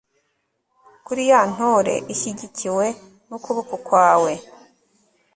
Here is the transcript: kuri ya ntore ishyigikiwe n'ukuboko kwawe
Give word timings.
kuri 1.05 1.21
ya 1.31 1.41
ntore 1.51 1.95
ishyigikiwe 2.13 2.85
n'ukuboko 3.27 3.73
kwawe 3.87 4.33